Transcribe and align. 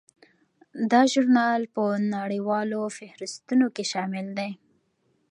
دا 0.91 1.01
ژورنال 1.11 1.61
په 1.75 1.83
نړیوالو 2.15 2.81
فهرستونو 2.97 3.65
کې 3.75 3.83
شامل 3.91 4.27
دی. 4.37 4.51